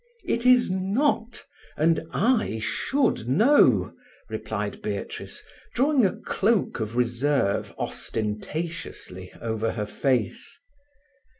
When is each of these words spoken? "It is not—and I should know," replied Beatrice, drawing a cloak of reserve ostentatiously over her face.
"It 0.23 0.47
is 0.47 0.71
not—and 0.71 2.07
I 2.11 2.57
should 2.59 3.29
know," 3.29 3.93
replied 4.31 4.81
Beatrice, 4.81 5.43
drawing 5.75 6.07
a 6.07 6.15
cloak 6.17 6.79
of 6.79 6.95
reserve 6.97 7.71
ostentatiously 7.77 9.31
over 9.39 9.73
her 9.73 9.85
face. 9.85 10.57